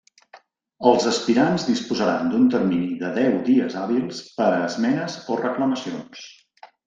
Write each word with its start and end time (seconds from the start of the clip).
Els 0.91 1.03
aspirants 1.09 1.65
disposaran 1.67 2.31
d'un 2.31 2.47
termini 2.55 2.89
de 3.03 3.11
deu 3.19 3.37
dies 3.51 3.77
hàbils 3.81 4.23
per 4.39 4.49
a 4.55 4.63
esmenes 4.71 5.19
o 5.35 5.41
reclamacions. 5.45 6.25